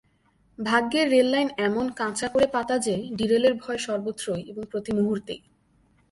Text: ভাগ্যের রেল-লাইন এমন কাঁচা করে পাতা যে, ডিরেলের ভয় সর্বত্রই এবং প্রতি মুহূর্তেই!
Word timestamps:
ভাগ্যের 0.59 1.05
রেল-লাইন 1.09 1.49
এমন 1.57 1.85
কাঁচা 1.91 2.27
করে 2.27 2.47
পাতা 2.47 2.75
যে, 2.77 2.95
ডিরেলের 3.15 3.53
ভয় 3.53 3.79
সর্বত্রই 3.79 4.41
এবং 4.51 4.63
প্রতি 4.65 4.91
মুহূর্তেই! 4.93 5.41